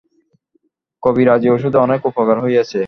কবিরাজী 1.03 1.47
ঔষধে 1.53 1.77
অনেক 1.77 2.01
উপকার 2.09 2.37
হইয়াছে। 2.43 2.77